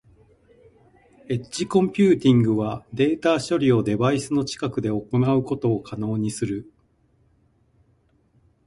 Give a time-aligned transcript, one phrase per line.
[1.29, 6.71] エッジコンピューティングはデータ処理をデバイスの近くで行うことを可能にする。